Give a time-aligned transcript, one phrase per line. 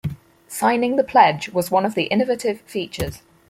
[0.47, 3.21] "Signing the pledge" was one of the innovative features.